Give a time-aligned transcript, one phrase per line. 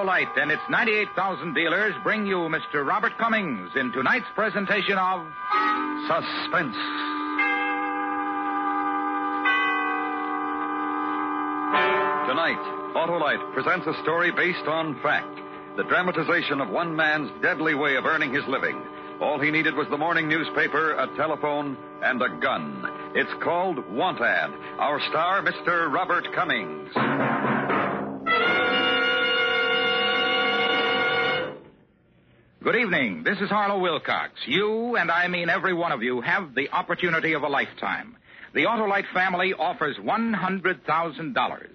[0.00, 2.86] Autolite and its 98,000 dealers bring you Mr.
[2.86, 5.26] Robert Cummings in tonight's presentation of
[6.08, 6.74] Suspense.
[12.28, 12.62] Tonight,
[12.96, 15.38] Autolite presents a story based on fact.
[15.76, 18.80] The dramatization of one man's deadly way of earning his living.
[19.20, 22.86] All he needed was the morning newspaper, a telephone, and a gun.
[23.14, 24.50] It's called Want Ad.
[24.78, 25.92] Our star, Mr.
[25.92, 26.88] Robert Cummings.
[32.62, 33.22] Good evening.
[33.24, 34.32] This is Harlow Wilcox.
[34.44, 38.18] You, and I mean every one of you, have the opportunity of a lifetime.
[38.52, 41.66] The Autolite family offers $100,000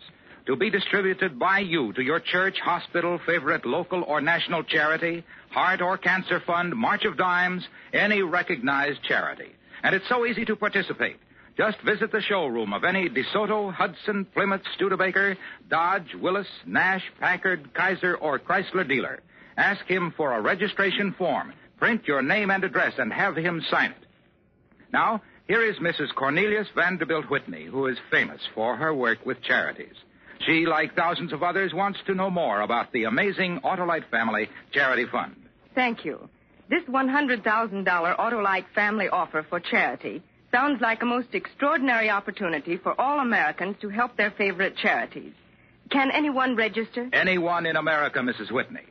[0.45, 5.81] to be distributed by you to your church, hospital, favorite local or national charity, heart
[5.81, 9.55] or cancer fund, March of Dimes, any recognized charity.
[9.81, 11.17] And it's so easy to participate.
[11.57, 15.35] Just visit the showroom of any DeSoto, Hudson, Plymouth, Studebaker,
[15.67, 19.21] Dodge, Willys, Nash, Packard, Kaiser, or Chrysler dealer.
[19.57, 21.53] Ask him for a registration form.
[21.77, 24.07] Print your name and address and have him sign it.
[24.91, 26.13] Now, here is Mrs.
[26.15, 29.93] Cornelius Vanderbilt Whitney, who is famous for her work with charities.
[30.45, 35.05] She, like thousands of others, wants to know more about the amazing Autolite Family Charity
[35.11, 35.35] Fund.
[35.73, 36.29] Thank you.
[36.69, 43.19] This $100,000 Autolite family offer for charity sounds like a most extraordinary opportunity for all
[43.19, 45.33] Americans to help their favorite charities.
[45.91, 47.09] Can anyone register?
[47.13, 48.51] Anyone in America, Mrs.
[48.51, 48.81] Whitney.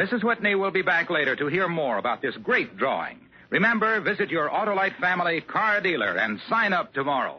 [0.00, 0.24] Mrs.
[0.24, 3.18] Whitney will be back later to hear more about this great drawing.
[3.50, 7.38] Remember, visit your Autolite family car dealer and sign up tomorrow.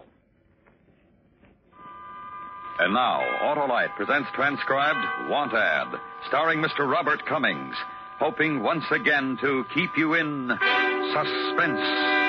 [2.77, 6.87] And now, Autolite presents transcribed Want Ad, starring Mr.
[6.87, 7.75] Robert Cummings,
[8.19, 10.51] hoping once again to keep you in
[11.13, 12.20] suspense.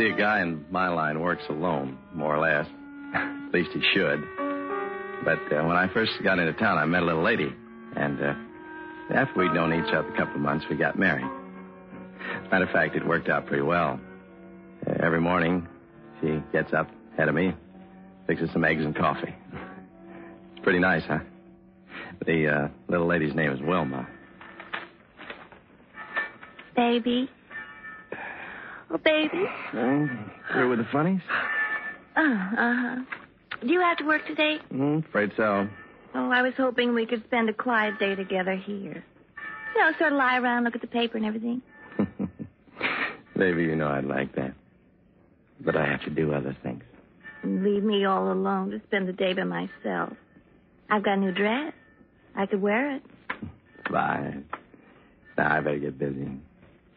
[0.00, 2.66] See, a guy in my line works alone, more or less.
[3.14, 4.20] At least he should.
[5.24, 7.52] But uh, when I first got into town, I met a little lady.
[7.96, 8.34] And uh,
[9.14, 11.28] after we'd known each other a couple of months, we got married.
[12.50, 14.00] Matter of fact, it worked out pretty well.
[14.86, 15.68] Uh, every morning,
[16.20, 17.52] she gets up ahead of me,
[18.26, 19.34] fixes some eggs and coffee.
[20.52, 21.18] It's pretty nice, huh?
[22.24, 24.08] The uh, little lady's name is Wilma.
[26.74, 27.28] Baby.
[28.92, 29.44] Oh, baby.
[29.72, 30.06] Uh,
[30.52, 31.20] through with the funnies?
[32.16, 32.96] Uh, uh-huh.
[33.60, 34.58] Do you have to work today?
[34.72, 35.68] Mm, afraid so.
[36.14, 39.04] Oh, I was hoping we could spend a quiet day together here.
[39.74, 41.62] You know, sort of lie around, look at the paper and everything.
[43.36, 44.54] Baby, you know I'd like that.
[45.60, 46.82] But I have to do other things.
[47.44, 50.12] Leave me all alone to spend the day by myself.
[50.90, 51.72] I've got a new dress.
[52.34, 53.02] I could wear it.
[53.90, 54.34] Bye.
[55.38, 56.28] Now, I better get busy.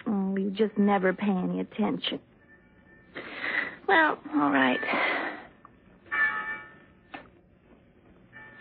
[0.08, 2.19] Oh, you just never pay any attention.
[3.88, 4.80] Well, all right.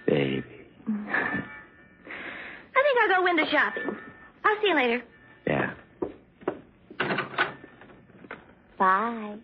[0.07, 0.45] Baby.
[0.89, 3.97] I think I'll go window shopping.
[4.45, 5.03] I'll see you later.
[5.47, 5.75] Yeah.
[8.79, 9.37] Bye.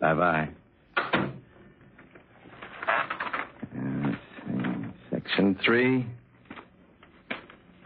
[0.00, 0.48] Bye bye.
[5.10, 6.06] Section 3,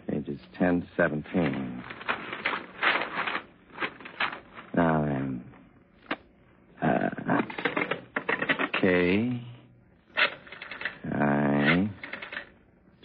[0.08, 1.82] pages 10 to 17.
[4.74, 5.44] Now then.
[6.82, 7.42] Uh,
[8.96, 9.42] K.
[11.12, 11.90] I.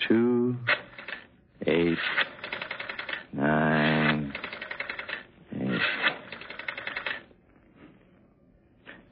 [0.08, 0.56] 2.
[1.68, 1.98] 8.
[3.34, 4.34] 9.
[5.54, 5.70] 8.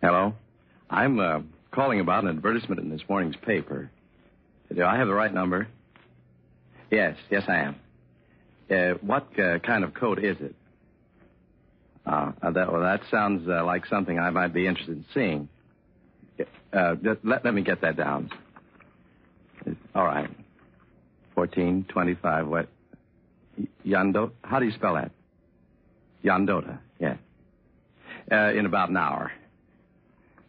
[0.02, 0.34] Hello?
[0.90, 1.40] I'm uh,
[1.72, 3.92] calling about an advertisement in this morning's paper.
[4.74, 5.68] Do I have the right number?
[6.90, 7.76] Yes, yes, I am.
[8.72, 10.56] Uh, what uh, kind of coat is it?
[12.06, 15.50] Uh, that, well, that sounds uh, like something I might be interested in seeing.
[16.72, 18.30] Uh, let, let me get that down.
[19.96, 20.30] All right.
[21.34, 22.68] 1425, what?
[23.86, 24.32] Yando?
[24.44, 25.12] How do you spell that?
[26.24, 27.16] Yondota, yeah.
[28.32, 29.32] Uh, in about an hour.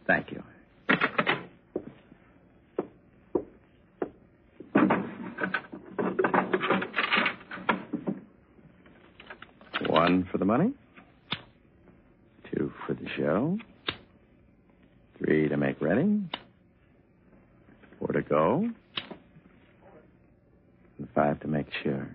[0.05, 0.43] Thank you.
[9.87, 10.73] One for the money.
[12.53, 13.57] Two for the show.
[15.93, 16.21] Ready.
[17.99, 18.69] Four to go.
[20.97, 22.07] And five to make sure.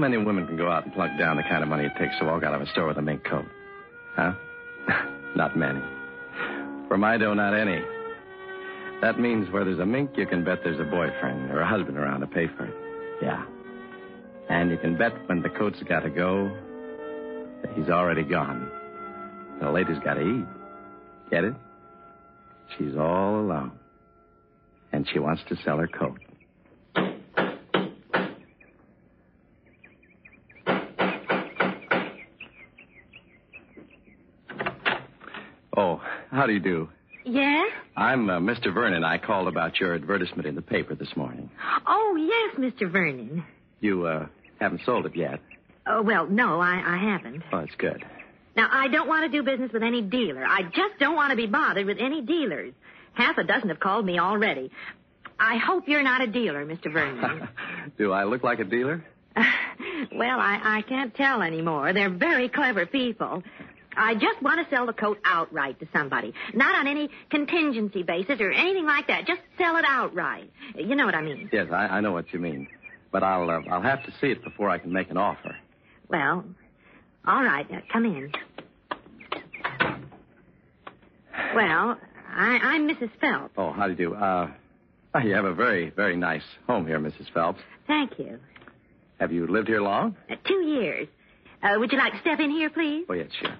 [0.00, 2.24] Many women can go out and plunk down the kind of money it takes to
[2.24, 3.44] walk out of a store with a mink coat?
[4.16, 4.32] Huh?
[5.36, 5.80] not many.
[6.88, 7.80] For my dough, not any.
[9.02, 11.96] That means where there's a mink, you can bet there's a boyfriend or a husband
[11.96, 12.74] around to pay for it.
[13.22, 13.44] Yeah.
[14.48, 16.50] And you can bet when the coat's got to go,
[17.62, 18.70] that he's already gone.
[19.60, 20.46] The lady's got to eat.
[21.30, 21.54] Get it?
[22.76, 23.72] She's all alone.
[24.92, 26.18] And she wants to sell her coat.
[36.40, 36.88] How do you do?
[37.26, 37.70] Yes?
[37.94, 38.72] I'm uh, Mr.
[38.72, 39.04] Vernon.
[39.04, 41.50] I called about your advertisement in the paper this morning.
[41.86, 42.90] Oh, yes, Mr.
[42.90, 43.44] Vernon.
[43.80, 44.26] You uh,
[44.58, 45.40] haven't sold it yet.
[45.86, 47.42] Oh, well, no, I, I haven't.
[47.52, 48.06] Oh, that's good.
[48.56, 50.42] Now, I don't want to do business with any dealer.
[50.42, 52.72] I just don't want to be bothered with any dealers.
[53.12, 54.70] Half a dozen have called me already.
[55.38, 56.90] I hope you're not a dealer, Mr.
[56.90, 57.50] Vernon.
[57.98, 59.04] do I look like a dealer?
[59.36, 61.92] well, I, I can't tell anymore.
[61.92, 63.42] They're very clever people.
[64.00, 66.32] I just want to sell the coat outright to somebody.
[66.54, 69.26] Not on any contingency basis or anything like that.
[69.26, 70.50] Just sell it outright.
[70.74, 71.50] You know what I mean.
[71.52, 72.66] Yes, I, I know what you mean.
[73.12, 75.54] But I'll uh, I'll have to see it before I can make an offer.
[76.08, 76.44] Well,
[77.26, 77.66] all right.
[77.70, 78.32] Uh, come in.
[81.54, 81.98] Well,
[82.34, 83.10] I, I'm Mrs.
[83.20, 83.52] Phelps.
[83.58, 84.14] Oh, how do you do?
[84.14, 84.50] Uh,
[85.22, 87.30] you have a very, very nice home here, Mrs.
[87.34, 87.60] Phelps.
[87.86, 88.38] Thank you.
[89.18, 90.16] Have you lived here long?
[90.30, 91.08] Uh, two years.
[91.62, 93.04] Uh, would you like to step in here, please?
[93.08, 93.54] Oh, yes, sure.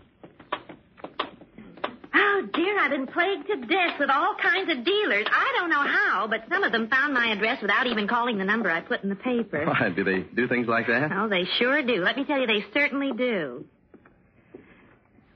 [2.14, 5.26] Oh, dear, I've been plagued to death with all kinds of dealers.
[5.30, 8.44] I don't know how, but some of them found my address without even calling the
[8.44, 9.64] number I put in the paper.
[9.80, 11.12] Why, do they do things like that?
[11.12, 12.02] Oh, they sure do.
[12.02, 13.64] Let me tell you, they certainly do.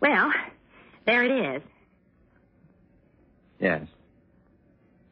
[0.00, 0.32] Well,
[1.06, 1.62] there it is.
[3.60, 3.86] Yes.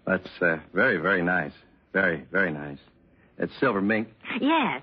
[0.06, 1.52] That's uh, very, very nice.
[1.92, 2.78] Very, very nice.
[3.38, 4.08] It's silver mink.
[4.40, 4.82] Yes.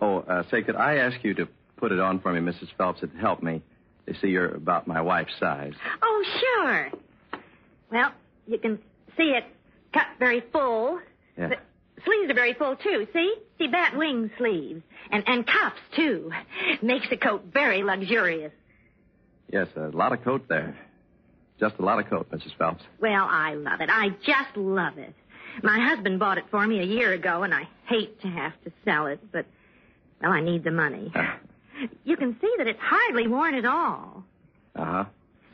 [0.00, 2.68] Oh, uh, say, could I ask you to put it on for me, Mrs.
[2.76, 3.02] Phelps?
[3.02, 3.62] It'd help me.
[4.08, 5.74] You see, you're about my wife's size.
[6.00, 6.90] Oh, sure.
[7.92, 8.12] Well,
[8.46, 8.78] you can
[9.18, 9.44] see it
[9.92, 10.98] cut very full.
[11.36, 11.48] Yeah.
[11.48, 11.56] The
[12.04, 13.06] sleeves are very full, too.
[13.12, 13.34] See?
[13.58, 14.82] See, bat wing sleeves.
[15.10, 16.30] And, and cuffs, too.
[16.80, 18.52] Makes the coat very luxurious.
[19.52, 20.74] Yes, a lot of coat there.
[21.60, 22.56] Just a lot of coat, Mrs.
[22.56, 22.84] Phelps.
[23.00, 23.90] Well, I love it.
[23.92, 25.14] I just love it.
[25.62, 28.72] My husband bought it for me a year ago, and I hate to have to
[28.84, 29.44] sell it, but,
[30.22, 31.10] well, I need the money.
[31.14, 31.24] Uh,
[32.04, 34.24] You can see that it's hardly worn at all.
[34.76, 35.04] Uh huh.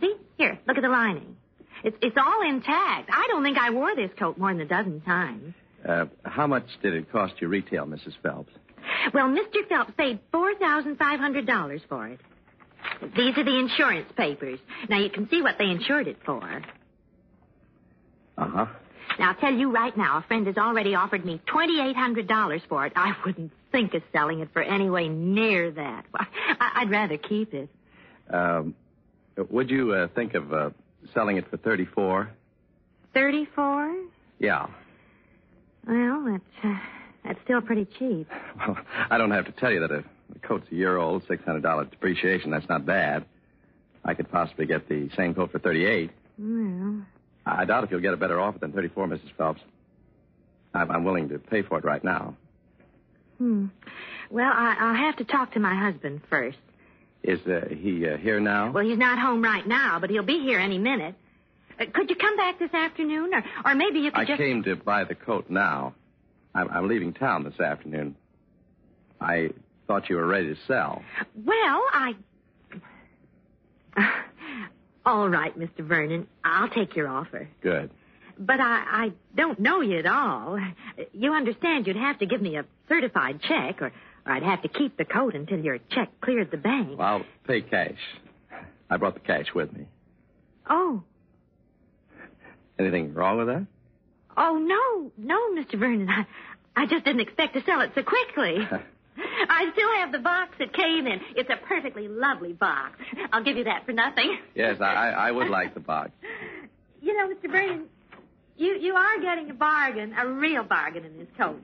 [0.00, 0.14] See?
[0.38, 1.36] Here, look at the lining.
[1.82, 3.10] It's, it's all intact.
[3.12, 5.54] I don't think I wore this coat more than a dozen times.
[5.86, 8.14] Uh, how much did it cost you retail, Mrs.
[8.22, 8.52] Phelps?
[9.12, 9.68] Well, Mr.
[9.68, 12.20] Phelps paid $4,500 for it.
[13.16, 14.58] These are the insurance papers.
[14.88, 16.42] Now, you can see what they insured it for.
[18.36, 18.66] Uh huh.
[19.18, 22.92] Now, I'll tell you right now, a friend has already offered me $2,800 for it.
[22.96, 26.06] I wouldn't think of selling it for any way near that.
[26.60, 27.68] I'd rather keep it.
[28.30, 28.74] Um,
[29.50, 30.70] would you uh, think of uh,
[31.12, 32.30] selling it for thirty-four?
[33.12, 33.96] 34
[34.38, 34.66] Yeah.
[35.86, 36.78] Well, that's, uh,
[37.24, 38.28] that's still pretty cheap.
[38.66, 38.76] Well,
[39.10, 41.62] I don't have to tell you that a, the coat's a year old, six hundred
[41.62, 42.50] dollar depreciation.
[42.50, 43.24] That's not bad.
[44.04, 46.10] I could possibly get the same coat for thirty-eight.
[46.38, 46.83] Well,
[47.46, 49.30] I doubt if you'll get a better offer than thirty-four, Mrs.
[49.36, 49.60] Phelps.
[50.72, 52.36] I'm, I'm willing to pay for it right now.
[53.38, 53.66] hmm.
[54.30, 56.58] Well, I, I'll have to talk to my husband first.
[57.22, 58.70] Is uh, he uh, here now?
[58.72, 61.14] Well, he's not home right now, but he'll be here any minute.
[61.78, 64.62] Uh, could you come back this afternoon, or or maybe you could I just came
[64.64, 65.94] to buy the coat now.
[66.54, 68.16] I'm, I'm leaving town this afternoon.
[69.20, 69.50] I
[69.86, 71.02] thought you were ready to sell.
[71.44, 72.14] Well, I
[75.06, 75.86] All right, Mr.
[75.86, 76.26] Vernon.
[76.44, 77.48] I'll take your offer.
[77.62, 77.90] Good.
[78.38, 80.58] But I, I don't know you at all.
[81.12, 83.92] You understand you'd have to give me a certified check, or,
[84.26, 86.98] or I'd have to keep the coat until your check cleared the bank.
[86.98, 87.98] Well, I'll pay cash.
[88.90, 89.86] I brought the cash with me.
[90.68, 91.02] Oh.
[92.78, 93.66] Anything wrong with that?
[94.36, 95.78] Oh, no, no, Mr.
[95.78, 96.08] Vernon.
[96.08, 96.26] I,
[96.74, 98.68] I just didn't expect to sell it so quickly.
[99.16, 101.20] I still have the box it came in.
[101.36, 102.98] It's a perfectly lovely box.
[103.32, 104.38] I'll give you that for nothing.
[104.54, 106.10] Yes, I, I would like the box.
[107.00, 107.50] You know, Mr.
[107.50, 107.84] Vernon,
[108.56, 111.60] you, you are getting a bargain, a real bargain in this coat.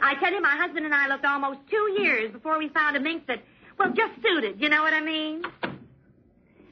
[0.00, 3.00] I tell you, my husband and I looked almost two years before we found a
[3.00, 3.42] mink that,
[3.78, 4.60] well, just suited.
[4.60, 5.42] You know what I mean?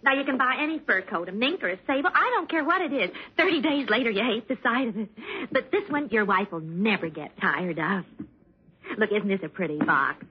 [0.03, 2.11] Now, you can buy any fur coat, a mink or a sable.
[2.13, 3.11] I don't care what it is.
[3.37, 5.09] Thirty days later, you hate the sight of it.
[5.53, 8.05] But this one, your wife will never get tired of.
[8.99, 10.25] Look, isn't this a pretty box?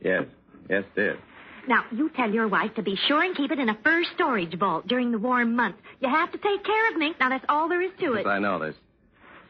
[0.00, 0.24] Yes.
[0.68, 1.18] Yes, it is.
[1.68, 4.56] Now, you tell your wife to be sure and keep it in a fur storage
[4.56, 5.78] vault during the warm months.
[6.00, 7.16] You have to take care of mink.
[7.18, 8.26] Now, that's all there is to Yes, it.
[8.28, 8.58] I know.
[8.60, 8.74] There's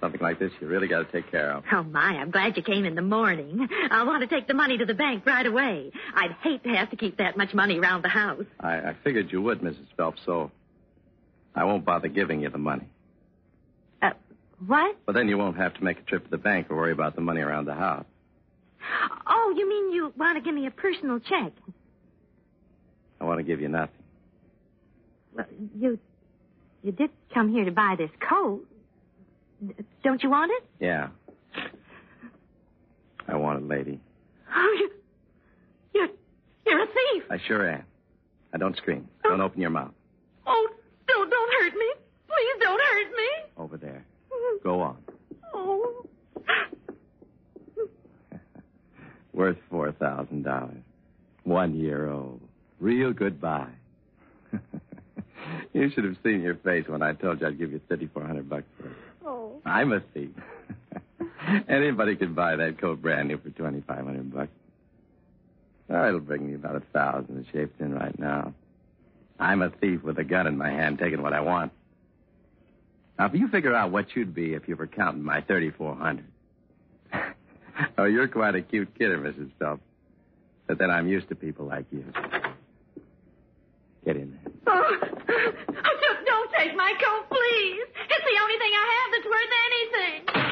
[0.00, 1.64] something like this you really got to take care of.
[1.70, 3.68] Oh, my, I'm glad you came in the morning.
[3.90, 5.90] I'll want to take the money to the bank right away.
[6.14, 8.44] I'd hate to have to keep that much money around the house.
[8.60, 9.86] I, I figured you would, Mrs.
[9.96, 10.50] Phelps, so
[11.54, 12.88] I won't bother giving you the money.
[14.64, 14.96] What?
[15.06, 17.14] Well, then you won't have to make a trip to the bank or worry about
[17.14, 18.06] the money around the house.
[19.26, 21.52] Oh, you mean you want to give me a personal check?
[23.20, 23.94] I want to give you nothing.
[25.34, 25.46] Well,
[25.78, 25.98] you,
[26.82, 28.66] you did come here to buy this coat.
[30.02, 30.64] Don't you want it?
[30.80, 31.08] Yeah.
[33.28, 34.00] I want it, lady.
[34.54, 34.90] Oh, you,
[35.94, 36.08] you're,
[36.66, 37.24] you're a thief.
[37.30, 37.82] I sure am.
[38.52, 39.08] Now, don't scream.
[39.24, 39.30] Oh.
[39.30, 39.92] Don't open your mouth.
[40.46, 40.68] Oh,
[41.08, 41.92] don't, don't hurt me.
[42.28, 43.28] Please don't hurt me.
[43.58, 44.04] Over there.
[44.66, 44.96] Go on.
[45.54, 46.04] Oh.
[49.32, 50.82] Worth four thousand dollars.
[51.44, 52.40] One year old.
[52.80, 53.70] Real goodbye.
[55.72, 58.26] you should have seen your face when I told you I'd give you thirty four
[58.26, 58.96] hundred bucks for it.
[59.24, 59.52] Oh.
[59.64, 60.30] I'm a thief.
[61.68, 64.50] Anybody could buy that coat brand new for twenty five hundred bucks.
[65.90, 68.52] Oh, it'll bring me about a thousand shaped in right now.
[69.38, 71.70] I'm a thief with a gun in my hand, taking what I want.
[73.18, 75.94] Now, if you figure out what you'd be if you were counting my thirty four
[75.96, 76.26] hundred.
[77.98, 79.50] oh, you're quite a cute kidder, Mrs.
[79.58, 79.82] Phelps.
[80.66, 82.04] But then I'm used to people like you.
[84.04, 84.52] Get in there.
[85.88, 87.86] Oh, just don't take my coat, please.
[88.08, 90.46] It's the only thing I have that's worth anything.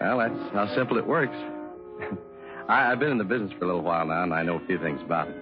[0.00, 1.36] Well, that's how simple it works.
[2.70, 4.66] I, I've been in the business for a little while now, and I know a
[4.66, 5.34] few things about it.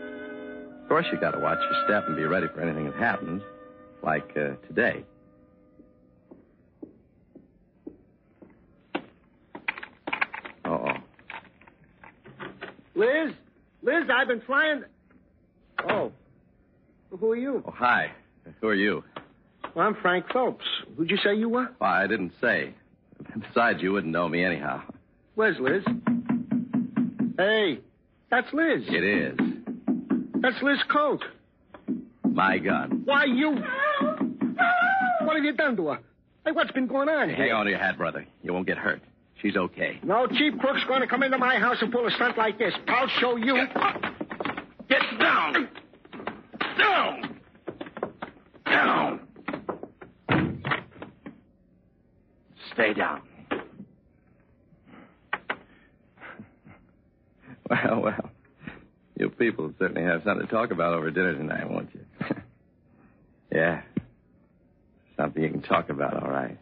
[0.83, 3.43] Of course, you got to watch your step and be ready for anything that happens,
[4.03, 5.05] like uh, today.
[10.65, 10.95] Uh-oh.
[12.95, 13.35] Liz?
[13.83, 14.85] Liz, I've been flying.
[15.87, 16.11] Oh.
[17.11, 17.63] Who are you?
[17.67, 18.11] Oh, hi.
[18.63, 19.05] Who are you?
[19.75, 20.65] Well, I'm Frank Phelps.
[20.97, 21.69] Who'd you say you were?
[21.79, 22.73] Well, I didn't say.
[23.39, 24.83] Besides, you wouldn't know me anyhow.
[25.35, 25.85] Where's Liz?
[27.38, 27.78] Hey,
[28.33, 28.83] that's Liz.
[28.88, 29.38] It is.
[30.40, 31.25] That's Liz Coat.
[32.25, 33.02] My gun.
[33.04, 33.52] Why, you.
[35.23, 35.99] What have you done to her?
[36.45, 38.26] Hey, what's been going on Hang on to your hat, brother.
[38.42, 39.00] You won't get hurt.
[39.40, 40.00] She's okay.
[40.02, 42.75] No cheap crook's going to come into my house and pull a stunt like this.
[42.88, 43.54] I'll show you.
[44.88, 45.68] Get down!
[46.76, 47.40] Down!
[48.66, 49.21] Down!
[52.73, 53.23] Stay down.
[57.85, 58.31] Well, well.
[59.17, 62.27] You people certainly have something to talk about over dinner tonight, won't you?
[63.53, 63.83] yeah.
[65.17, 66.57] Something you can talk about, all right.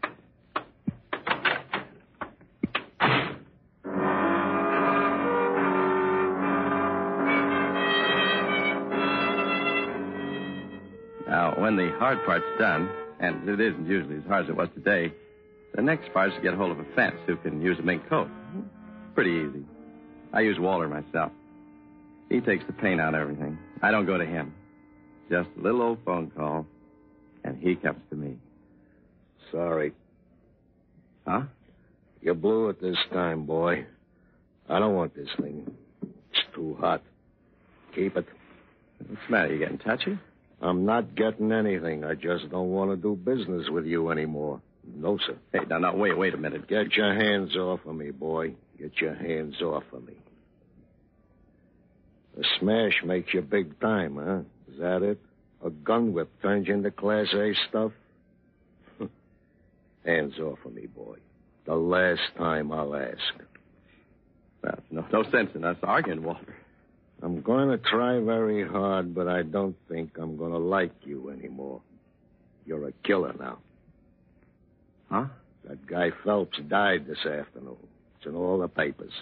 [11.29, 12.89] Now, when the hard part's done,
[13.21, 15.13] and it isn't usually as hard as it was today,
[15.75, 18.09] the next part is to get hold of a fence who can use a mink
[18.09, 18.29] coat.
[19.15, 19.67] Pretty easy.
[20.37, 21.33] I use Walter myself.
[22.29, 23.57] He takes the pain out of everything.
[23.81, 24.53] I don't go to him.
[25.31, 26.67] Just a little old phone call,
[27.43, 28.37] and he comes to me.
[29.51, 29.93] Sorry.
[31.27, 31.45] Huh?
[32.21, 33.87] You blew it this time, boy.
[34.69, 35.75] I don't want this thing.
[36.03, 37.01] It's too hot.
[37.95, 38.27] Keep it.
[39.07, 39.55] What's the matter?
[39.55, 40.19] You getting touchy?
[40.61, 42.05] I'm not getting anything.
[42.05, 44.61] I just don't want to do business with you anymore.
[44.85, 45.39] No, sir.
[45.51, 46.69] Hey, now, now, wait, wait a minute.
[46.69, 48.55] Get your hands off of me, boy.
[48.79, 50.13] Get your hands off of me.
[52.37, 54.41] The smash makes you big time, huh?
[54.73, 55.19] Is that it?
[55.65, 57.93] A gun whip turns you into Class A stuff?
[60.05, 61.17] hands off of me, boy.
[61.65, 63.17] The last time I'll ask.
[64.63, 66.55] Well, no, no sense in us arguing, Walter.
[67.23, 71.31] I'm going to try very hard, but I don't think I'm going to like you
[71.31, 71.81] anymore.
[72.67, 73.59] You're a killer now.
[75.11, 75.27] Huh?
[75.67, 77.79] That guy Phelps died this afternoon.
[78.17, 79.13] It's in all the papers.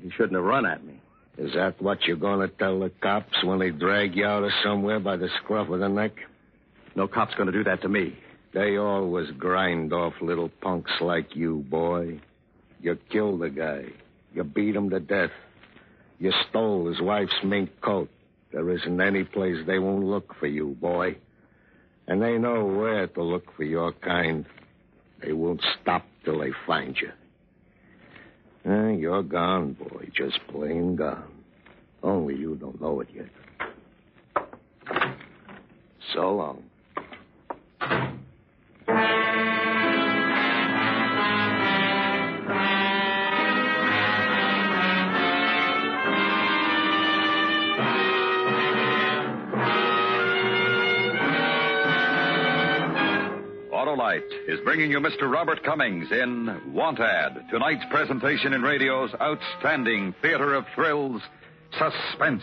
[0.00, 1.00] He shouldn't have run at me.
[1.38, 4.50] Is that what you're going to tell the cops when they drag you out of
[4.62, 6.12] somewhere by the scruff of the neck?
[6.94, 8.18] No cop's going to do that to me.
[8.52, 12.20] They always grind off little punks like you, boy.
[12.80, 13.84] You killed the guy.
[14.34, 15.30] You beat him to death.
[16.18, 18.10] You stole his wife's mink coat.
[18.52, 21.16] There isn't any place they won't look for you, boy.
[22.06, 24.44] And they know where to look for your kind.
[25.24, 27.10] They won't stop till they find you.
[28.64, 30.08] Eh, you're gone, boy.
[30.14, 31.24] Just plain gone.
[32.02, 33.26] Only you don't know it yet.
[36.14, 36.62] So long.
[54.12, 55.30] Autolite is bringing you Mr.
[55.30, 61.22] Robert Cummings in Want Ad, tonight's presentation in radio's outstanding theater of thrills,
[61.72, 62.42] Suspense.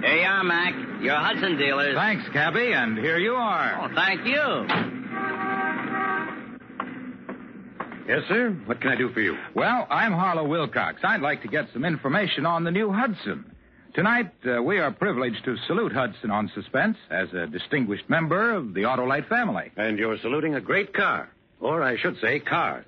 [0.00, 0.74] Here you are, Mac.
[1.02, 1.94] Your Hudson dealers.
[1.96, 3.90] Thanks, Cabby, and here you are.
[3.90, 4.93] Oh, thank you.
[8.06, 8.50] Yes, sir.
[8.66, 9.36] What can I do for you?
[9.54, 11.00] Well, I'm Harlow Wilcox.
[11.02, 13.50] I'd like to get some information on the new Hudson.
[13.94, 18.74] Tonight, uh, we are privileged to salute Hudson on Suspense as a distinguished member of
[18.74, 19.70] the Autolite family.
[19.76, 21.30] And you're saluting a great car.
[21.60, 22.86] Or I should say, cars.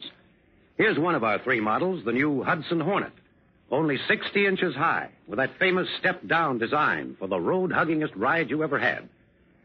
[0.76, 3.12] Here's one of our three models, the new Hudson Hornet.
[3.70, 8.50] Only 60 inches high, with that famous step down design for the road huggingest ride
[8.50, 9.08] you ever had.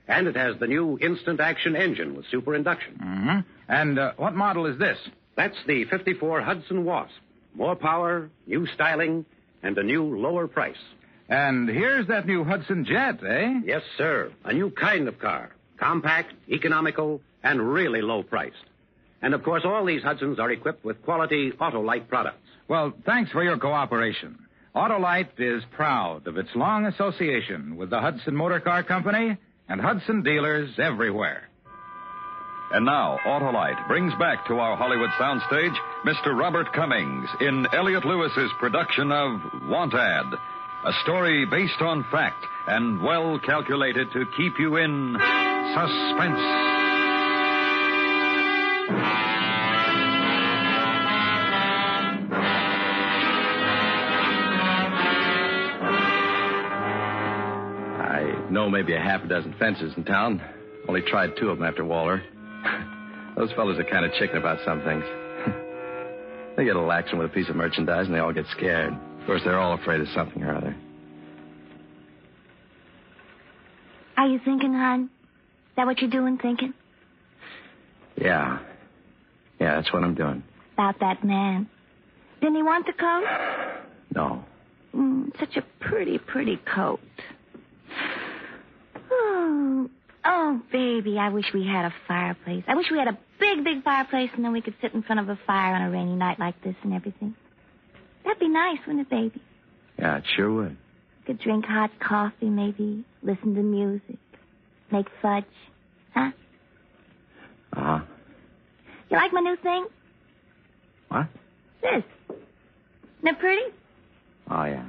[0.07, 2.99] And it has the new instant action engine with super induction.
[3.03, 3.39] Mm-hmm.
[3.67, 4.97] And uh, what model is this?
[5.35, 7.13] That's the 54 Hudson Wasp.
[7.53, 9.25] More power, new styling,
[9.63, 10.75] and a new lower price.
[11.29, 13.61] And here's that new Hudson Jet, eh?
[13.65, 14.31] Yes, sir.
[14.43, 15.51] A new kind of car.
[15.77, 18.55] Compact, economical, and really low priced.
[19.21, 22.37] And of course, all these Hudsons are equipped with quality Autolite products.
[22.67, 24.37] Well, thanks for your cooperation.
[24.75, 30.23] Autolite is proud of its long association with the Hudson Motor Car Company and Hudson
[30.23, 31.49] dealers everywhere.
[32.73, 36.33] And now, Autolite brings back to our Hollywood soundstage Mr.
[36.33, 40.33] Robert Cummings in Elliot Lewis's production of Want Ad,
[40.85, 45.17] a story based on fact and well calculated to keep you in
[45.73, 46.39] suspense.
[57.99, 60.41] I know maybe a half a dozen fences in town.
[60.87, 62.23] Only tried two of them after Waller.
[63.41, 65.03] Those fellows are kind of chicken about some things.
[66.55, 68.93] they get a little action with a piece of merchandise and they all get scared.
[68.93, 70.75] Of course, they're all afraid of something or other.
[74.15, 75.05] Are you thinking, hon?
[75.05, 76.75] Is that what you're doing, thinking?
[78.15, 78.59] Yeah.
[79.59, 80.43] Yeah, that's what I'm doing.
[80.73, 81.67] About that man.
[82.41, 83.23] Didn't he want the coat?
[84.13, 84.43] No.
[84.93, 86.99] Mm, such a pretty, pretty coat.
[89.13, 89.89] Oh,
[90.23, 92.63] oh, baby, I wish we had a fireplace.
[92.67, 95.19] I wish we had a big, big fireplace and then we could sit in front
[95.19, 97.35] of a fire on a rainy night like this and everything.
[98.23, 99.41] That'd be nice, wouldn't it, baby?
[99.99, 100.77] Yeah, it sure would.
[101.25, 104.17] Could drink hot coffee, maybe, listen to music,
[104.91, 105.43] make fudge.
[106.13, 106.31] Huh?
[107.73, 107.99] Uh huh.
[109.09, 109.87] You like my new thing?
[111.09, 111.27] What?
[111.81, 112.03] This.
[112.29, 113.61] Isn't it pretty?
[114.49, 114.85] Oh, yeah.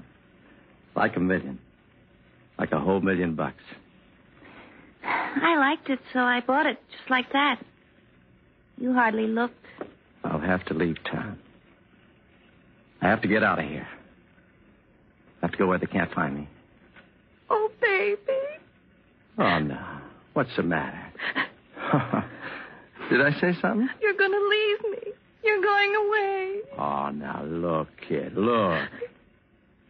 [0.94, 1.58] Like a million.
[2.58, 3.62] Like a whole million bucks.
[5.04, 7.60] I liked it, so I bought it just like that.
[8.82, 9.64] You hardly looked.
[10.24, 11.38] I'll have to leave town.
[13.00, 13.86] I have to get out of here.
[15.40, 16.48] I have to go where they can't find me.
[17.48, 18.18] Oh, baby.
[19.38, 19.80] Oh, no.
[20.32, 20.98] What's the matter?
[23.08, 23.88] Did I say something?
[24.00, 25.12] You're going to leave me.
[25.44, 26.60] You're going away.
[26.76, 28.88] Oh, now look, kid, look.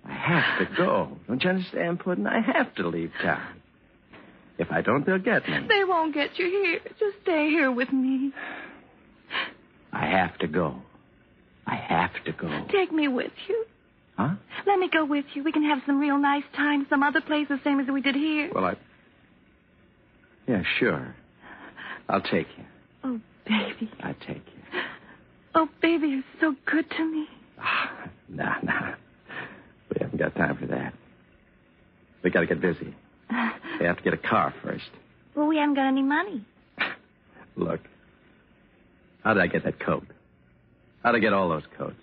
[0.04, 1.16] I have to go.
[1.28, 2.26] Don't you understand, Puddin'?
[2.26, 3.62] I have to leave town.
[4.58, 5.66] If I don't, they'll get me.
[5.66, 6.80] They won't get you here.
[6.98, 8.32] Just stay here with me.
[9.92, 10.76] I have to go.
[11.66, 12.66] I have to go.
[12.72, 13.64] Take me with you.
[14.16, 14.34] Huh?
[14.66, 15.42] Let me go with you.
[15.42, 18.14] We can have some real nice time some other place the same as we did
[18.14, 18.50] here.
[18.54, 18.76] Well, I.
[20.46, 21.14] Yeah, sure.
[22.08, 22.64] I'll take you.
[23.04, 23.90] Oh, baby.
[24.00, 24.80] I take you.
[25.54, 27.26] Oh, baby, you're so good to me.
[27.58, 28.94] Ah, nah, nah.
[29.90, 30.94] We haven't got time for that.
[32.22, 32.94] We got to get busy.
[33.80, 34.90] We have to get a car first.
[35.34, 36.44] Well, we haven't got any money.
[37.56, 37.80] Look,
[39.22, 40.06] how did I get that coat?
[41.02, 41.96] How did I get all those coats?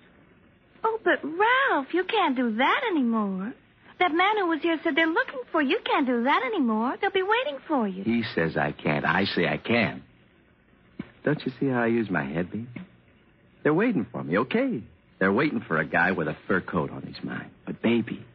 [0.84, 3.54] Oh, but Ralph, you can't do that anymore.
[4.00, 5.72] That man who was here said they're looking for you.
[5.72, 6.96] You can't do that anymore.
[7.02, 8.04] They'll be waiting for you.
[8.04, 9.06] He says I can't.
[9.06, 10.04] I say I can.
[11.26, 12.68] Don't you see how I use my head, baby?
[13.64, 14.82] They're waiting for me, okay?
[15.20, 17.52] They're waiting for a guy with a fur coat on his mind.
[17.66, 18.26] But, baby,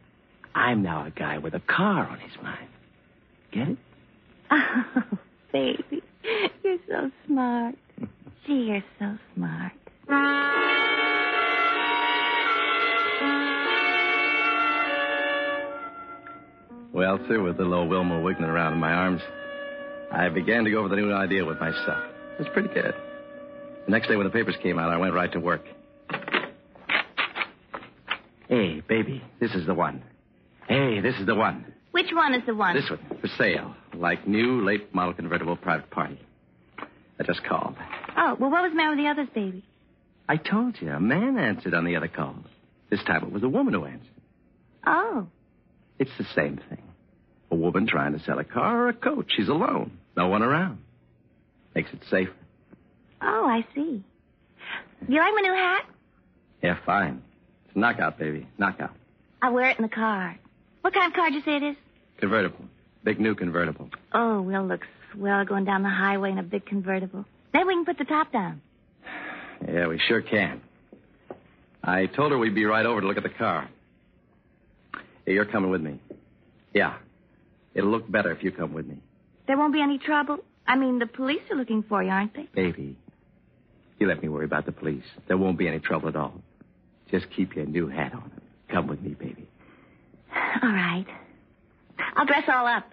[0.53, 2.69] I'm now a guy with a car on his mind.
[3.51, 3.77] Get it?
[4.51, 5.17] Oh,
[5.51, 6.03] baby,
[6.63, 7.75] you're so smart.
[8.45, 9.71] Gee, you're so smart.
[16.93, 19.21] Well, sir, with little old Wilma wiggling around in my arms,
[20.11, 22.03] I began to go over the new idea with myself.
[22.33, 22.93] It was pretty good.
[23.85, 25.65] The next day when the papers came out, I went right to work.
[28.47, 30.03] Hey, baby, this is the one.
[30.67, 31.65] Hey, this is the one.
[31.91, 32.75] Which one is the one?
[32.75, 33.75] This one, for sale.
[33.93, 36.19] Like new, late model convertible private party.
[37.19, 37.75] I just called.
[38.17, 39.63] Oh, well, what was the matter with the others, baby?
[40.27, 42.45] I told you, a man answered on the other calls.
[42.89, 44.09] This time it was a woman who answered.
[44.85, 45.27] Oh.
[45.99, 46.81] It's the same thing.
[47.51, 49.27] A woman trying to sell a car or a coat.
[49.35, 49.97] She's alone.
[50.17, 50.79] No one around.
[51.73, 52.33] Makes it safer.
[53.21, 54.03] Oh, I see.
[55.07, 55.85] You like my new hat?
[56.63, 57.21] Yeah, fine.
[57.67, 58.47] It's a knockout, baby.
[58.57, 58.91] Knockout.
[59.41, 60.37] I'll wear it in the car.
[60.81, 61.75] What kind of car did you say it is?
[62.17, 62.65] Convertible.
[63.03, 63.89] Big new convertible.
[64.13, 64.81] Oh, we'll look
[65.13, 67.25] swell going down the highway in a big convertible.
[67.55, 68.61] Then we can put the top down.
[69.65, 70.59] Yeah, we sure can.
[71.81, 73.69] I told her we'd be right over to look at the car.
[75.25, 76.01] Hey, you're coming with me.
[76.73, 76.97] Yeah.
[77.73, 78.97] It'll look better if you come with me.
[79.47, 80.39] There won't be any trouble.
[80.67, 82.49] I mean, the police are looking for you, aren't they?
[82.53, 82.97] Baby,
[83.99, 85.05] you let me worry about the police.
[85.29, 86.33] There won't be any trouble at all.
[87.09, 88.31] Just keep your new hat on.
[88.69, 89.47] Come with me, baby.
[90.61, 91.05] All right.
[92.17, 92.89] I'll dress all up.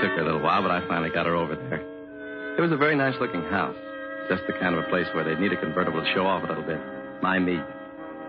[0.00, 1.80] Took her a little while, but I finally got her over there.
[2.56, 3.76] It was a very nice looking house.
[4.28, 6.46] Just the kind of a place where they'd need a convertible to show off a
[6.46, 6.78] little bit.
[7.22, 7.58] My me.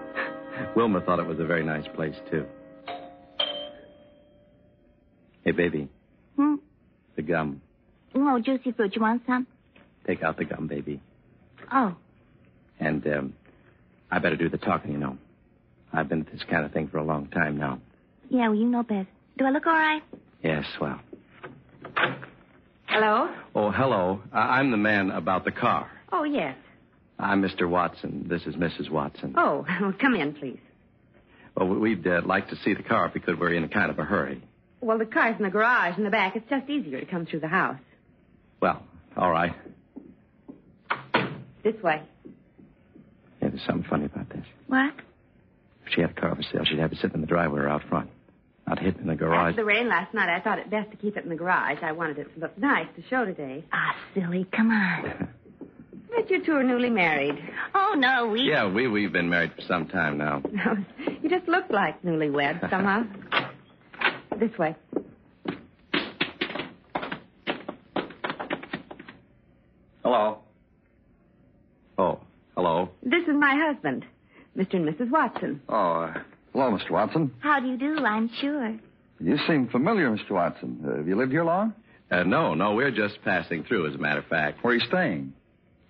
[0.75, 2.45] Wilma thought it was a very nice place, too.
[5.43, 5.89] Hey, baby.
[6.35, 6.55] Hmm?
[7.15, 7.61] The gum.
[8.15, 8.95] Oh, juicy fruit.
[8.95, 9.47] You want some?
[10.05, 11.01] Take out the gum, baby.
[11.71, 11.95] Oh.
[12.79, 13.33] And, um,
[14.09, 15.17] I better do the talking, you know.
[15.93, 17.79] I've been at this kind of thing for a long time now.
[18.29, 19.07] Yeah, well, you know best.
[19.37, 20.01] Do I look all right?
[20.43, 20.99] Yes, well.
[22.91, 23.29] Hello?
[23.55, 24.21] Oh, hello.
[24.33, 25.89] I- I'm the man about the car.
[26.11, 26.57] Oh, yes.
[27.17, 27.69] I'm Mr.
[27.69, 28.25] Watson.
[28.27, 28.89] This is Mrs.
[28.89, 29.33] Watson.
[29.37, 30.59] Oh, well, come in, please.
[31.55, 33.39] Well, we'd uh, like to see the car if we could.
[33.39, 34.41] We're in a kind of a hurry.
[34.81, 36.35] Well, the car's in the garage in the back.
[36.35, 37.79] It's just easier to come through the house.
[38.59, 38.83] Well,
[39.15, 39.53] all right.
[41.63, 42.01] This way.
[43.41, 44.45] Yeah, there's something funny about this.
[44.67, 44.93] What?
[45.85, 47.69] If she had a car for sale, she'd have it sitting in the driveway or
[47.69, 48.09] out front.
[48.71, 49.49] Not hidden in the garage.
[49.49, 51.79] After the rain last night, I thought it best to keep it in the garage.
[51.81, 53.65] I wanted it to look nice to show today.
[53.73, 54.47] Ah, silly.
[54.55, 55.27] Come on.
[56.13, 57.41] But you two are newly married.
[57.73, 58.41] Oh, no, we...
[58.41, 60.43] Yeah, we, we've been married for some time now.
[61.21, 63.03] you just look like newlyweds somehow.
[64.37, 64.75] this way.
[70.03, 70.39] Hello.
[71.97, 72.19] Oh,
[72.55, 72.89] hello.
[73.03, 74.05] This is my husband,
[74.57, 74.73] Mr.
[74.73, 75.09] and Mrs.
[75.09, 75.61] Watson.
[75.69, 76.21] Oh, uh,
[76.53, 76.91] hello, Mr.
[76.91, 77.31] Watson.
[77.39, 78.77] How do you do, I'm sure.
[79.19, 80.31] You seem familiar, Mr.
[80.31, 80.83] Watson.
[80.85, 81.73] Uh, have you lived here long?
[82.09, 84.63] Uh, no, no, we're just passing through, as a matter of fact.
[84.63, 85.33] Where are you staying?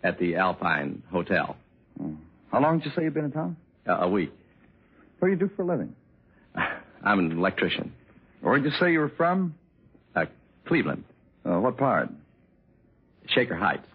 [0.04, 1.56] At the Alpine Hotel.
[2.02, 2.15] Oh.
[2.52, 3.56] How long did you say you've been in town?
[3.88, 4.32] Uh, a week.
[5.19, 5.95] What do you do for a living?
[7.04, 7.93] I'm an electrician.
[8.41, 9.56] Where did you say you were from?
[10.15, 10.26] Uh,
[10.67, 11.04] Cleveland.
[11.45, 12.10] Uh, what part?
[13.28, 13.86] Shaker Heights.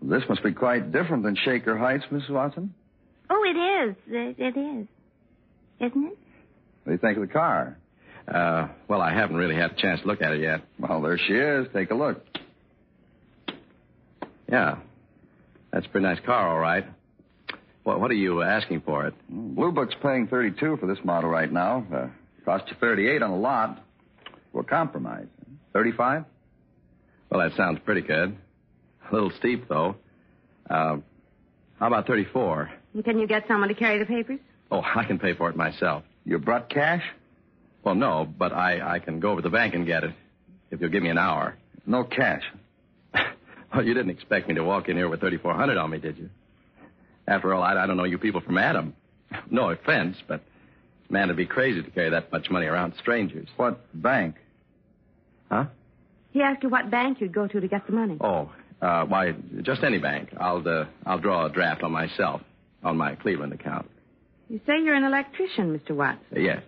[0.00, 2.30] This must be quite different than Shaker Heights, Mrs.
[2.30, 2.74] Watson.
[3.30, 3.96] Oh, it is.
[4.08, 4.86] It, it is.
[5.80, 6.18] Isn't it?
[6.84, 7.76] What do you think of the car?
[8.28, 10.62] Uh, well, I haven't really had a chance to look at it yet.
[10.78, 11.66] Well, there she is.
[11.74, 12.24] Take a look.
[14.50, 14.76] Yeah.
[15.72, 16.84] That's a pretty nice car, all right.
[17.84, 19.14] What, what are you asking for it?
[19.28, 21.84] Blue Book's paying 32 for this model right now.
[21.92, 22.06] Uh,
[22.44, 23.82] cost you 38 on the lot.
[24.52, 25.26] We'll compromise.
[25.72, 26.24] 35?
[27.30, 28.36] Well, that sounds pretty good.
[29.10, 29.96] A little steep, though.
[30.68, 30.98] Uh,
[31.80, 32.70] how about 34?
[33.04, 34.38] Can you get someone to carry the papers?
[34.72, 36.02] Oh, I can pay for it myself.
[36.24, 37.02] You brought cash?
[37.84, 40.14] Well, no, but I, I can go over to the bank and get it
[40.70, 41.56] if you'll give me an hour.
[41.84, 42.42] No cash.
[43.74, 46.30] well, you didn't expect me to walk in here with 3400 on me, did you?
[47.28, 48.94] After all, I, I don't know you people from Adam.
[49.50, 50.42] No offense, but
[51.08, 53.48] man it'd be crazy to carry that much money around strangers.
[53.56, 54.36] What bank?
[55.50, 55.66] Huh?
[56.32, 58.16] He asked you what bank you'd go to to get the money.
[58.20, 58.50] Oh,
[58.82, 59.32] Uh, why,
[59.62, 60.30] just any bank.
[60.38, 62.42] I'll uh, I'll draw a draft on myself
[62.84, 63.88] on my Cleveland account.
[64.52, 65.96] You say you're an electrician, Mr.
[65.96, 66.26] Watson.
[66.36, 66.62] Uh, yes.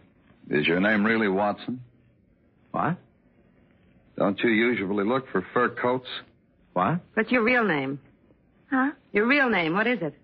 [0.49, 1.83] Is your name really Watson?
[2.71, 2.97] What?
[4.17, 6.09] Don't you usually look for fur coats?
[6.73, 7.01] What?
[7.13, 8.01] What's your real name?
[8.71, 8.93] Huh?
[9.13, 10.15] Your real name, what is it?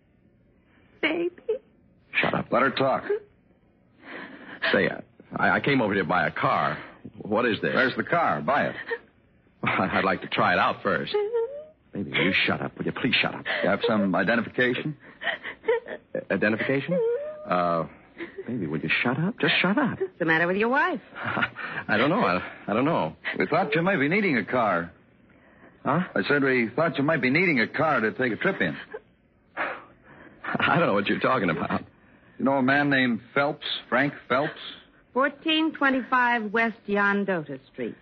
[1.02, 1.30] Baby.
[2.22, 2.46] Shut up.
[2.50, 3.04] Let her talk.
[4.72, 5.02] Say, uh,
[5.36, 6.78] I, I came over here to buy a car.
[7.18, 7.72] What is this?
[7.74, 8.40] There's the car.
[8.40, 8.74] Buy it.
[9.64, 11.14] I'd like to try it out first.
[11.92, 12.78] Baby, will you shut up?
[12.78, 13.44] Will you please shut up?
[13.62, 14.96] You have some identification?
[16.30, 16.98] Identification?
[17.50, 17.86] Uh,
[18.46, 19.38] baby, will you shut up?
[19.40, 19.98] Just shut up.
[20.00, 21.00] What's the matter with your wife?
[21.88, 22.20] I don't know.
[22.20, 23.16] I, I don't know.
[23.38, 24.92] We thought you might be needing a car.
[25.84, 26.00] Huh?
[26.14, 28.76] I said we thought you might be needing a car to take a trip in.
[29.56, 31.82] I don't know what you're talking about.
[32.38, 34.52] You know a man named Phelps, Frank Phelps?
[35.12, 37.96] 1425 West Yondota Street.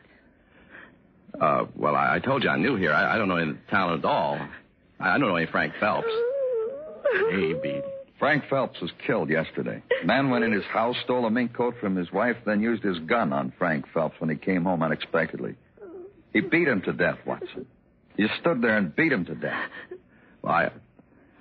[1.40, 2.92] Uh, well, I, I told you I'm new here.
[2.92, 4.38] I, I don't know any town at all.
[5.00, 6.08] I, I don't know any Frank Phelps.
[7.30, 7.82] Baby.
[8.18, 9.82] Frank Phelps was killed yesterday.
[10.04, 12.98] Man went in his house, stole a mink coat from his wife, then used his
[13.00, 15.54] gun on Frank Phelps when he came home unexpectedly.
[16.32, 17.66] He beat him to death, Watson.
[18.16, 19.70] You stood there and beat him to death.
[20.42, 20.70] Well, I,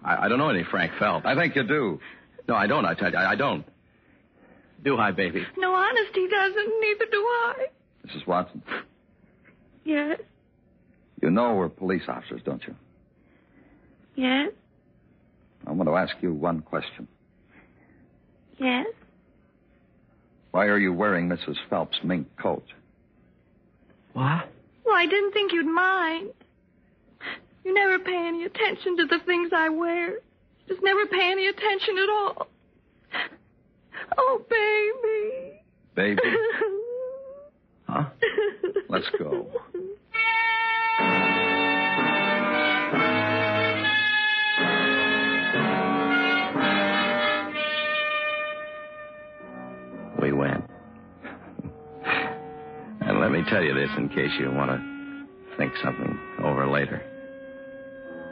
[0.04, 1.26] I, I don't know any Frank Phelps.
[1.26, 2.00] I think you do.
[2.48, 2.86] No, I don't.
[2.86, 3.66] I tell you, I, I don't.
[4.84, 5.44] Do I, baby?
[5.58, 6.74] No, honest, he doesn't.
[6.82, 7.66] Neither do I.
[8.08, 8.28] Mrs.
[8.28, 8.62] Watson,
[9.84, 10.20] Yes,
[11.22, 12.76] you know we're police officers, don't you?
[14.16, 14.52] yes,
[15.68, 17.08] I want to ask you one question.
[18.58, 18.88] yes.
[20.52, 21.58] Why are you wearing Mrs.
[21.70, 22.64] Phelps' mink coat?
[24.14, 24.50] What?
[24.86, 26.30] Well, I didn't think you'd mind.
[27.64, 30.14] You never pay any attention to the things I wear.
[30.68, 32.48] Just never pay any attention at all.
[34.18, 35.62] Oh, baby.
[35.96, 36.22] Baby,
[37.90, 38.06] Huh?
[38.90, 39.48] let's go.
[53.38, 57.02] me tell you this in case you want to think something over later.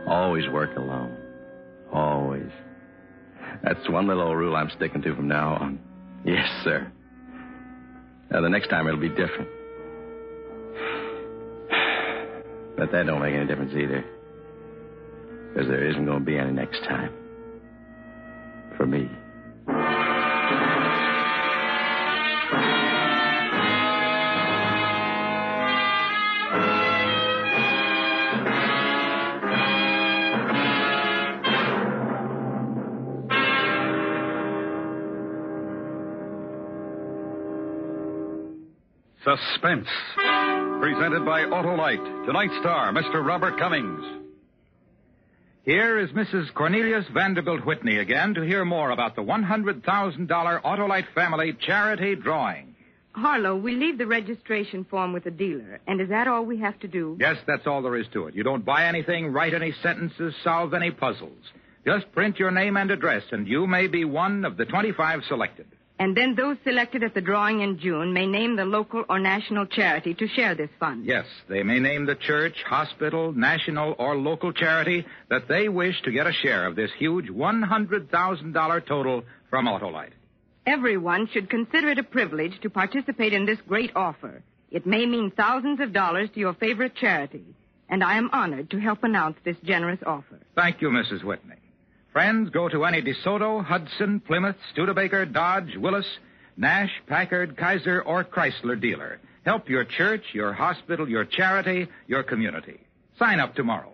[0.08, 1.16] Always work alone.
[1.92, 2.50] Always.
[3.64, 5.80] That's one little old rule I'm sticking to from now on.
[6.24, 6.92] Yes, sir.
[8.32, 9.48] Now, the next time it'll be different.
[12.78, 14.04] But that don't make any difference either.
[15.54, 17.14] Because there isn't going to be any next time.
[39.38, 39.88] Suspense.
[40.80, 42.26] Presented by Autolite.
[42.26, 43.26] Tonight's star, Mr.
[43.26, 44.04] Robert Cummings.
[45.64, 46.54] Here is Mrs.
[46.54, 49.82] Cornelius Vanderbilt Whitney again to hear more about the $100,000
[50.62, 52.76] Autolite family charity drawing.
[53.14, 55.80] Harlow, we leave the registration form with the dealer.
[55.88, 57.18] And is that all we have to do?
[57.20, 58.36] Yes, that's all there is to it.
[58.36, 61.40] You don't buy anything, write any sentences, solve any puzzles.
[61.86, 65.68] Just print your name and address, and you may be one of the 25 selected.
[65.98, 69.66] And then those selected at the drawing in June may name the local or national
[69.66, 71.06] charity to share this fund.
[71.06, 76.12] Yes, they may name the church, hospital, national, or local charity that they wish to
[76.12, 80.12] get a share of this huge $100,000 total from Autolite.
[80.66, 84.44] Everyone should consider it a privilege to participate in this great offer.
[84.72, 87.46] It may mean thousands of dollars to your favorite charity.
[87.88, 90.40] And I am honored to help announce this generous offer.
[90.56, 91.24] Thank you, Mrs.
[91.24, 91.56] Whitney.
[92.16, 96.08] Friends, go to any DeSoto, Hudson, Plymouth, Studebaker, Dodge, Willys,
[96.56, 99.20] Nash, Packard, Kaiser, or Chrysler dealer.
[99.44, 102.80] Help your church, your hospital, your charity, your community.
[103.20, 103.92] Sign up tomorrow.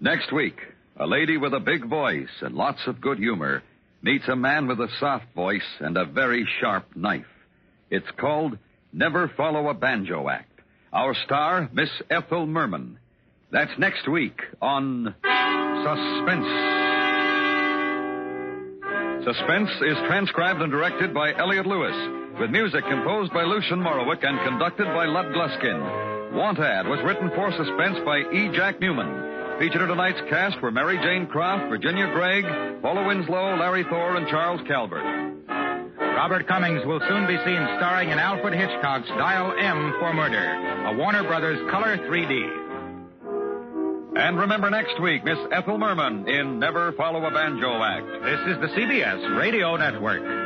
[0.00, 0.60] Next week,
[0.96, 3.64] a lady with a big voice and lots of good humor
[4.00, 7.26] meets a man with a soft voice and a very sharp knife.
[7.90, 8.58] It's called
[8.92, 10.53] Never Follow a Banjo Act.
[10.94, 13.00] Our star, Miss Ethel Merman.
[13.50, 15.12] That's next week on
[15.82, 16.46] Suspense.
[19.24, 21.96] Suspense is transcribed and directed by Elliot Lewis,
[22.38, 26.34] with music composed by Lucien Moraweck and conducted by Lud Gluskin.
[26.34, 28.54] Want Ad was written for Suspense by E.
[28.54, 29.58] Jack Neuman.
[29.58, 32.44] Featured in tonight's cast were Mary Jane Croft, Virginia Gregg,
[32.82, 35.33] Paula Winslow, Larry Thor, and Charles Calvert.
[36.14, 40.96] Robert Cummings will soon be seen starring in Alfred Hitchcock's Dial M for Murder, a
[40.96, 42.62] Warner Brothers color 3D.
[44.16, 48.06] And remember next week, Miss Ethel Merman in Never Follow a Banjo Act.
[48.22, 50.43] This is the CBS Radio Network.